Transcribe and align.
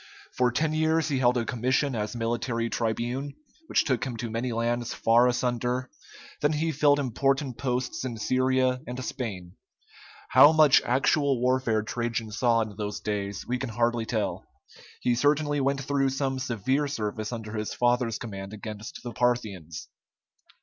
For 0.35 0.51
ten 0.51 0.73
years 0.73 1.09
he 1.09 1.19
held 1.19 1.37
a 1.37 1.45
commission 1.45 1.93
as 1.95 2.15
military 2.15 2.71
tribune, 2.71 3.35
which 3.67 3.83
took 3.83 4.03
him 4.03 4.17
to 4.17 4.31
many 4.31 4.51
lands 4.51 4.95
far 4.95 5.27
asunder; 5.27 5.91
then 6.41 6.53
he 6.53 6.71
filled 6.71 6.97
important 6.97 7.59
posts 7.59 8.03
in 8.03 8.17
Syria 8.17 8.81
and 8.87 9.05
Spain. 9.05 9.57
How 10.29 10.53
much 10.53 10.81
actual 10.83 11.39
warfare 11.39 11.83
Trajan 11.83 12.31
saw 12.31 12.61
in 12.61 12.75
those 12.77 12.99
days 12.99 13.45
we 13.45 13.59
can 13.59 13.69
hardly 13.69 14.07
tell; 14.07 14.43
he 15.01 15.13
certainly 15.13 15.61
went 15.61 15.81
through 15.83 16.09
some 16.09 16.39
severe 16.39 16.87
service 16.87 17.31
under 17.31 17.53
his 17.53 17.71
father's 17.75 18.17
command 18.17 18.53
against 18.53 19.03
the 19.03 19.13
Parthians. 19.13 19.87